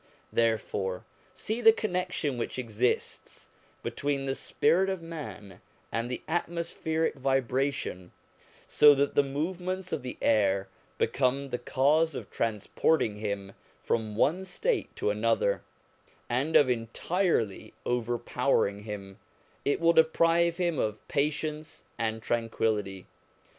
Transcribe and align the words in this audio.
Therefore 0.33 1.05
see 1.35 1.61
the 1.61 1.71
connection 1.71 2.39
which 2.39 2.57
exists 2.57 3.49
between 3.83 4.25
the 4.25 4.33
spirit 4.33 4.89
of 4.89 5.03
man 5.03 5.61
and 5.91 6.09
the 6.09 6.23
atmospheric 6.27 7.13
vibration, 7.13 8.11
so 8.65 8.95
that 8.95 9.13
the 9.13 9.21
movement 9.21 9.91
of 9.91 10.01
the 10.01 10.17
air 10.19 10.67
becomes 10.97 11.51
the 11.51 11.59
cause 11.59 12.15
of 12.15 12.31
transporting 12.31 13.17
him 13.17 13.53
from 13.83 14.15
one 14.15 14.43
state 14.43 14.89
to 14.95 15.11
another, 15.11 15.61
and 16.27 16.55
of 16.55 16.67
entirely 16.67 17.75
overpowering 17.85 18.85
him; 18.85 19.19
it 19.63 19.79
will 19.79 19.93
deprive 19.93 20.57
him 20.57 20.79
of 20.79 21.07
patience 21.07 21.83
and 21.99 22.23
tranquillity. 22.23 23.05